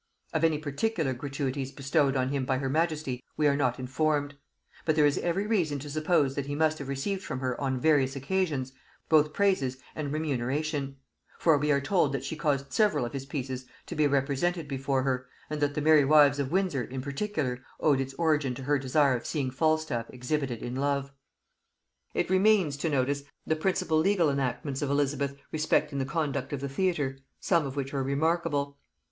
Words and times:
Of 0.33 0.43
any 0.43 0.57
particular 0.57 1.13
gratuities 1.13 1.71
bestowed 1.71 2.15
on 2.15 2.29
him 2.29 2.43
by 2.43 2.57
her 2.57 2.71
majesty 2.71 3.21
we 3.37 3.45
are 3.45 3.55
not 3.55 3.77
informed: 3.77 4.33
but 4.83 4.95
there 4.95 5.05
is 5.05 5.19
every 5.19 5.45
reason 5.45 5.77
to 5.77 5.91
suppose 5.91 6.33
that 6.33 6.47
he 6.47 6.55
must 6.55 6.79
have 6.79 6.87
received 6.87 7.21
from 7.21 7.39
her 7.39 7.61
on 7.61 7.79
various 7.79 8.15
occasions 8.15 8.73
both 9.09 9.31
praises 9.31 9.77
and 9.95 10.11
remuneration; 10.11 10.97
for 11.37 11.55
we 11.55 11.71
are 11.71 11.79
told 11.81 12.13
that 12.13 12.23
she 12.23 12.35
caused 12.35 12.73
several 12.73 13.05
of 13.05 13.13
his 13.13 13.27
pieces 13.27 13.67
to 13.85 13.93
be 13.93 14.07
represented 14.07 14.67
before 14.67 15.03
her, 15.03 15.27
and 15.51 15.61
that 15.61 15.75
the 15.75 15.81
Merry 15.81 16.03
Wives 16.03 16.39
of 16.39 16.49
Windsor 16.51 16.83
in 16.83 17.03
particular 17.03 17.63
owed 17.79 18.01
its 18.01 18.15
origin 18.15 18.55
to 18.55 18.63
her 18.63 18.79
desire 18.79 19.15
of 19.15 19.27
seeing 19.27 19.51
Falstaff 19.51 20.09
exhibited 20.09 20.63
in 20.63 20.73
love. 20.75 21.11
It 22.15 22.27
remains 22.31 22.75
to 22.77 22.89
notice 22.89 23.21
the 23.45 23.55
principal 23.55 23.99
legal 23.99 24.31
enactments 24.31 24.81
of 24.81 24.89
Elizabeth 24.89 25.35
respecting 25.51 25.99
the 25.99 26.05
conduct 26.05 26.53
of 26.53 26.59
the 26.61 26.69
theatre, 26.69 27.19
some 27.39 27.67
of 27.67 27.75
which 27.75 27.93
are 27.93 28.01
remarkable. 28.01 28.79